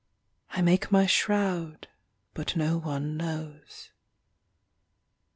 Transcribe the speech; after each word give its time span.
I 0.49 0.63
make 0.63 0.91
my 0.91 1.05
shroud 1.05 1.87
but 2.33 2.55
no 2.55 2.79
one 2.79 3.17
knows. 3.17 3.91